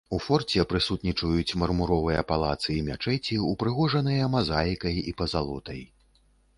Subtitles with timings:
[0.15, 5.81] У форце прысутнічаюць мармуровыя палацы і мячэці, упрыгожаныя мазаікай і пазалотай.